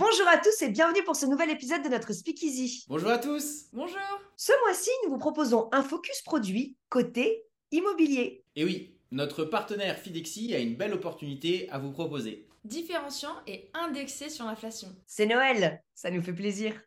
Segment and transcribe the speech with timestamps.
[0.00, 2.86] Bonjour à tous et bienvenue pour ce nouvel épisode de notre Speakeasy.
[2.88, 4.00] Bonjour à tous Bonjour
[4.34, 8.42] Ce mois-ci, nous vous proposons un focus produit côté immobilier.
[8.56, 12.48] Et oui, notre partenaire Fidexi a une belle opportunité à vous proposer.
[12.64, 14.88] Différenciant et indexé sur l'inflation.
[15.04, 16.80] C'est Noël, ça nous fait plaisir.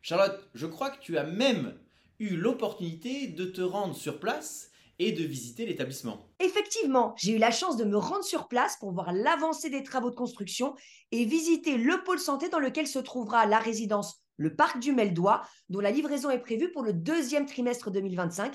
[0.00, 1.78] Charlotte, je crois que tu as même
[2.18, 6.28] eu l'opportunité de te rendre sur place et de visiter l'établissement.
[6.40, 10.10] Effectivement, j'ai eu la chance de me rendre sur place pour voir l'avancée des travaux
[10.10, 10.74] de construction
[11.12, 15.42] et visiter le pôle santé dans lequel se trouvera la résidence Le Parc du Meldois,
[15.68, 18.54] dont la livraison est prévue pour le deuxième trimestre 2025.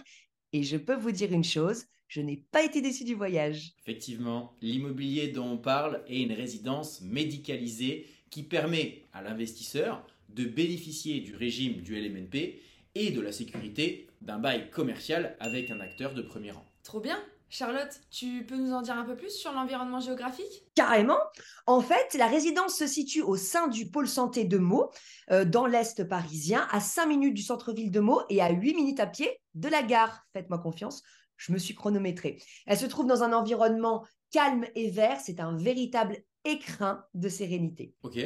[0.53, 3.71] Et je peux vous dire une chose, je n'ai pas été déçu du voyage.
[3.79, 11.19] Effectivement, l'immobilier dont on parle est une résidence médicalisée qui permet à l'investisseur de bénéficier
[11.19, 12.59] du régime du LMNP
[12.95, 16.65] et de la sécurité d'un bail commercial avec un acteur de premier rang.
[16.83, 17.19] Trop bien
[17.51, 20.63] Charlotte, tu peux nous en dire un peu plus sur l'environnement géographique?
[20.73, 21.19] Carrément.
[21.67, 24.89] En fait, la résidence se situe au sein du pôle santé de Meaux,
[25.31, 29.01] euh, dans l'est parisien, à 5 minutes du centre-ville de Meaux et à 8 minutes
[29.01, 30.25] à pied de la gare.
[30.31, 31.03] Faites-moi confiance,
[31.35, 32.41] je me suis chronométrée.
[32.67, 35.19] Elle se trouve dans un environnement calme et vert.
[35.21, 37.93] C'est un véritable écrin de sérénité.
[38.03, 38.17] Ok,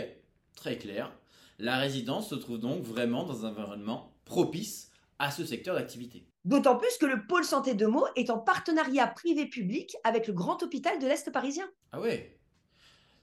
[0.55, 1.11] très clair.
[1.57, 6.27] La résidence se trouve donc vraiment dans un environnement propice à ce secteur d'activité.
[6.43, 10.61] D'autant plus que le pôle santé de Meaux est en partenariat privé-public avec le grand
[10.61, 11.67] hôpital de l'Est parisien.
[11.91, 12.37] Ah ouais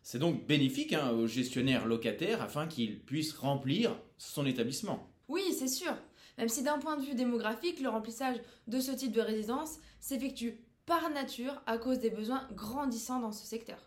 [0.03, 5.13] C'est donc bénéfique hein, aux gestionnaires locataires afin qu'ils puissent remplir son établissement.
[5.29, 5.95] Oui, c'est sûr.
[6.39, 10.65] Même si d'un point de vue démographique, le remplissage de ce type de résidence s'effectue
[10.87, 13.79] par nature à cause des besoins grandissants dans ce secteur.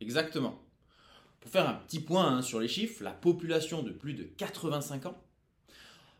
[0.00, 0.62] Exactement.
[1.40, 5.06] Pour faire un petit point hein, sur les chiffres, la population de plus de 85
[5.06, 5.22] ans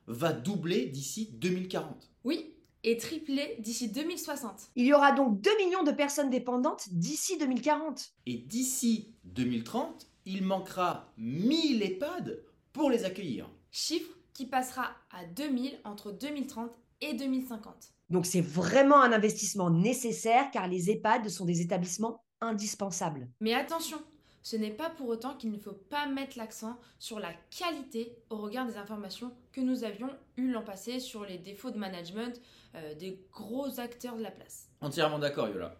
[0.06, 2.10] va doubler d'ici 2040.
[2.24, 2.52] Oui,
[2.84, 4.70] et tripler d'ici 2060.
[4.76, 8.12] Il y aura donc 2 millions de personnes dépendantes d'ici 2040.
[8.26, 12.42] Et d'ici 2030, il manquera 1000 EHPAD
[12.72, 13.48] pour les accueillir.
[13.70, 16.70] Chiffre qui passera à 2000 entre 2030
[17.00, 17.92] et 2050.
[18.10, 23.28] Donc c'est vraiment un investissement nécessaire car les EHPAD sont des établissements indispensables.
[23.40, 23.98] Mais attention,
[24.42, 28.36] ce n'est pas pour autant qu'il ne faut pas mettre l'accent sur la qualité au
[28.36, 32.40] regard des informations que nous avions eues l'an passé sur les défauts de management
[32.74, 34.68] euh, des gros acteurs de la place.
[34.80, 35.76] Entièrement d'accord, Yola.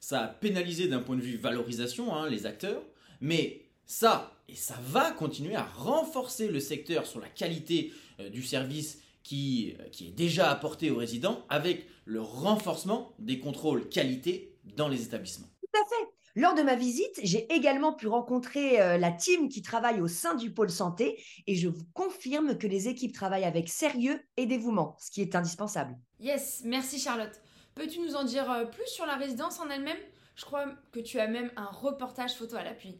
[0.00, 2.82] Ça a pénalisé d'un point de vue valorisation hein, les acteurs,
[3.20, 8.42] mais ça, et ça va continuer à renforcer le secteur sur la qualité euh, du
[8.42, 14.56] service qui, euh, qui est déjà apporté aux résidents avec le renforcement des contrôles qualité
[14.76, 15.48] dans les établissements.
[15.60, 16.11] Tout à fait.
[16.34, 20.34] Lors de ma visite, j'ai également pu rencontrer euh, la team qui travaille au sein
[20.34, 24.96] du pôle santé et je vous confirme que les équipes travaillent avec sérieux et dévouement,
[24.98, 25.94] ce qui est indispensable.
[26.20, 27.42] Yes, merci Charlotte.
[27.74, 29.98] Peux-tu nous en dire euh, plus sur la résidence en elle-même?
[30.34, 32.98] Je crois que tu as même un reportage photo à l'appui.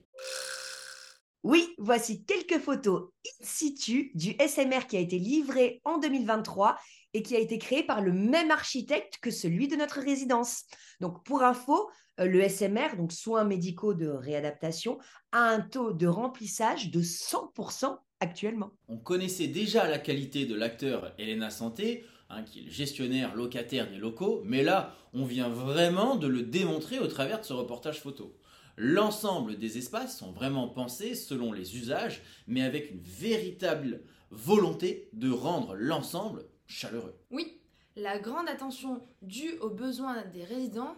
[1.42, 6.78] Oui, voici quelques photos in situ du SMR qui a été livré en 2023
[7.14, 10.64] et qui a été créé par le même architecte que celui de notre résidence.
[11.00, 14.98] Donc pour info, euh, le SMR, donc soins médicaux de réadaptation,
[15.32, 18.70] a un taux de remplissage de 100% actuellement.
[18.86, 23.90] On connaissait déjà la qualité de l'acteur Elena Santé, hein, qui est le gestionnaire locataire
[23.90, 28.00] des locaux, mais là, on vient vraiment de le démontrer au travers de ce reportage
[28.00, 28.38] photo.
[28.84, 35.30] L'ensemble des espaces sont vraiment pensés selon les usages, mais avec une véritable volonté de
[35.30, 37.14] rendre l'ensemble chaleureux.
[37.30, 37.60] Oui,
[37.94, 40.96] la grande attention due aux besoins des résidents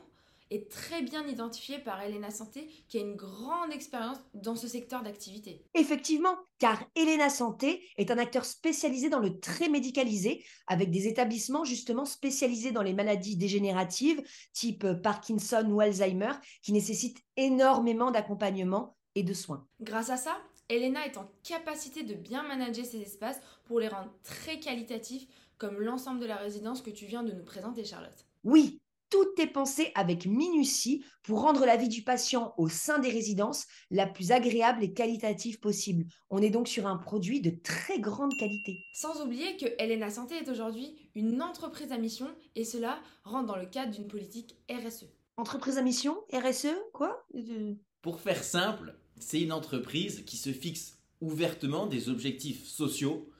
[0.54, 5.02] est très bien identifiée par Elena Santé, qui a une grande expérience dans ce secteur
[5.02, 5.64] d'activité.
[5.74, 11.64] Effectivement, car Elena Santé est un acteur spécialisé dans le très médicalisé, avec des établissements
[11.64, 14.22] justement spécialisés dans les maladies dégénératives,
[14.52, 16.32] type Parkinson ou Alzheimer,
[16.62, 19.66] qui nécessitent énormément d'accompagnement et de soins.
[19.80, 20.36] Grâce à ça,
[20.68, 25.26] Elena est en capacité de bien manager ces espaces pour les rendre très qualitatifs,
[25.58, 28.26] comme l'ensemble de la résidence que tu viens de nous présenter, Charlotte.
[28.44, 28.80] Oui,
[29.14, 33.66] tout est pensé avec minutie pour rendre la vie du patient au sein des résidences
[33.92, 36.04] la plus agréable et qualitative possible.
[36.30, 38.76] On est donc sur un produit de très grande qualité.
[38.92, 43.56] Sans oublier que Elena Santé est aujourd'hui une entreprise à mission et cela rentre dans
[43.56, 45.06] le cadre d'une politique RSE.
[45.36, 46.16] Entreprise à mission?
[46.32, 47.24] RSE Quoi?
[47.36, 53.30] Euh, Pour faire simple, c'est une entreprise qui se fixe ouvertement des objectifs sociaux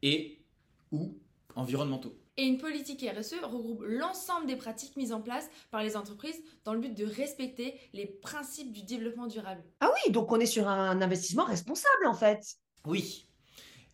[0.00, 0.40] et
[0.90, 1.18] ou
[1.58, 2.16] environnementaux.
[2.36, 6.72] Et une politique RSE regroupe l'ensemble des pratiques mises en place par les entreprises dans
[6.72, 9.64] le but de respecter les principes du développement durable.
[9.80, 12.56] Ah oui, donc on est sur un investissement responsable en fait.
[12.86, 13.26] Oui.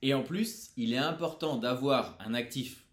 [0.03, 2.87] Et en plus, il est important d'avoir un actif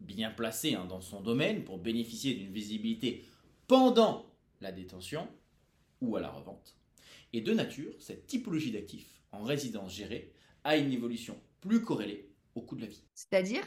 [0.00, 3.26] bien placé hein, dans son domaine pour bénéficier d'une visibilité
[3.66, 4.24] pendant
[4.62, 5.28] la détention
[6.00, 6.78] ou à la revente.
[7.34, 10.32] Et de nature, cette typologie d'actifs en résidence gérée
[10.64, 13.02] a une évolution plus corrélée au coût de la vie.
[13.14, 13.62] C'est-à-dire?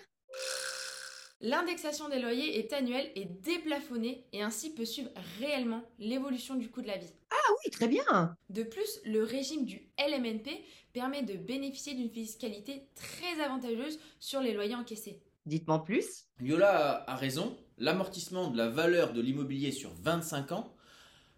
[1.40, 6.82] L'indexation des loyers est annuelle et déplafonnée et ainsi peut suivre réellement l'évolution du coût
[6.82, 7.14] de la vie.
[7.30, 8.36] Ah oui, très bien.
[8.50, 10.50] De plus, le régime du LMNP
[10.94, 15.22] permet de bénéficier d'une fiscalité très avantageuse sur les loyers encaissés.
[15.46, 16.26] Dites-moi plus.
[16.42, 20.74] Yola a raison, l'amortissement de la valeur de l'immobilier sur 25 ans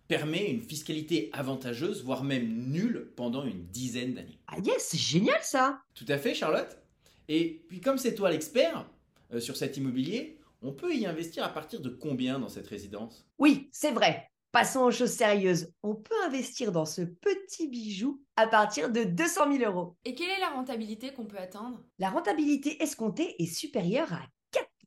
[0.07, 4.39] permet une fiscalité avantageuse, voire même nulle, pendant une dizaine d'années.
[4.47, 5.81] Ah yes, c'est génial ça.
[5.93, 6.79] Tout à fait, Charlotte.
[7.31, 8.89] Et puis comme c'est toi l'expert
[9.33, 13.27] euh, sur cet immobilier, on peut y investir à partir de combien dans cette résidence?
[13.37, 14.27] Oui, c'est vrai.
[14.51, 15.71] Passons aux choses sérieuses.
[15.83, 19.95] On peut investir dans ce petit bijou à partir de 200 000 euros.
[20.05, 21.85] Et quelle est la rentabilité qu'on peut atteindre?
[21.99, 24.25] La rentabilité escomptée est supérieure à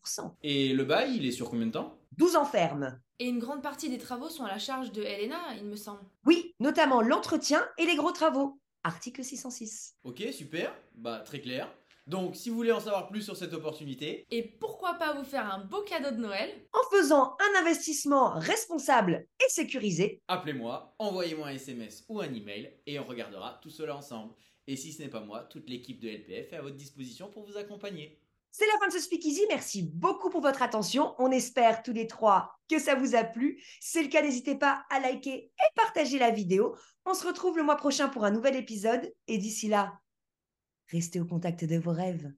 [0.04, 0.34] 4%.
[0.42, 1.96] Et le bail, il est sur combien de temps?
[2.18, 3.00] 12 ans ferme.
[3.20, 6.00] Et une grande partie des travaux sont à la charge de Helena, il me semble.
[6.26, 8.58] Oui, notamment l'entretien et les gros travaux.
[8.82, 9.94] Article 606.
[10.02, 11.72] Ok, super, bah très clair.
[12.06, 15.52] Donc si vous voulez en savoir plus sur cette opportunité, Et pourquoi pas vous faire
[15.52, 21.52] un beau cadeau de Noël En faisant un investissement responsable et sécurisé, appelez-moi, envoyez-moi un
[21.52, 24.34] SMS ou un email et on regardera tout cela ensemble.
[24.66, 27.44] Et si ce n'est pas moi, toute l'équipe de LPF est à votre disposition pour
[27.44, 28.20] vous accompagner.
[28.54, 29.46] C'est la fin de ce speakeasy.
[29.48, 31.14] Merci beaucoup pour votre attention.
[31.18, 33.62] On espère tous les trois que ça vous a plu.
[33.80, 36.76] Si c'est le cas, n'hésitez pas à liker et partager la vidéo.
[37.06, 39.10] On se retrouve le mois prochain pour un nouvel épisode.
[39.26, 39.94] Et d'ici là,
[40.88, 42.32] restez au contact de vos rêves.